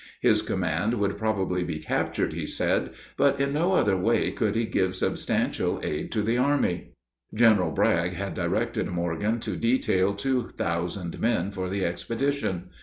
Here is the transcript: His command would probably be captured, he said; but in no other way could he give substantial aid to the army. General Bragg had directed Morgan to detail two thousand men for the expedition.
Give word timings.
His 0.19 0.41
command 0.41 0.95
would 0.95 1.15
probably 1.19 1.63
be 1.63 1.77
captured, 1.77 2.33
he 2.33 2.47
said; 2.47 2.89
but 3.17 3.39
in 3.39 3.53
no 3.53 3.73
other 3.73 3.95
way 3.95 4.31
could 4.31 4.55
he 4.55 4.65
give 4.65 4.95
substantial 4.95 5.79
aid 5.83 6.11
to 6.13 6.23
the 6.23 6.37
army. 6.39 6.93
General 7.35 7.69
Bragg 7.69 8.13
had 8.13 8.33
directed 8.33 8.87
Morgan 8.87 9.39
to 9.41 9.55
detail 9.55 10.15
two 10.15 10.47
thousand 10.47 11.19
men 11.19 11.51
for 11.51 11.69
the 11.69 11.85
expedition. 11.85 12.71